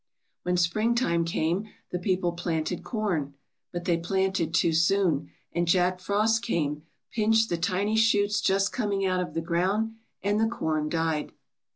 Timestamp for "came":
1.25-1.67, 6.41-6.81